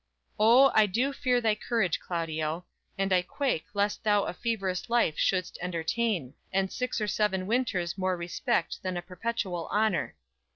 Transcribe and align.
"__"O, 0.43 0.71
I 0.73 0.87
do 0.87 1.13
fear 1.13 1.39
thy 1.39 1.53
courage, 1.53 1.99
Claudio; 1.99 2.65
and 2.97 3.13
I 3.13 3.21
quake 3.21 3.65
Lest 3.75 4.03
thou 4.03 4.23
a 4.23 4.33
feverous 4.33 4.89
life 4.89 5.15
should'st 5.15 5.59
entertain, 5.61 6.33
And 6.51 6.71
six 6.71 6.99
or 6.99 7.07
seven 7.07 7.45
winters 7.45 7.99
more 7.99 8.17
respect 8.17 8.81
Than 8.81 8.97
a 8.97 9.03
perpetual 9.03 9.67
honor. 9.71 10.15